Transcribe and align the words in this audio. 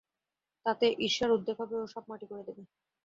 তাতে 0.65 0.85
ঈর্ষার 1.05 1.31
উদ্রেক 1.35 1.57
হবে 1.61 1.75
ও 1.77 1.93
সব 1.93 2.03
মাটি 2.09 2.25
করে 2.29 2.43
দেবে। 2.47 2.61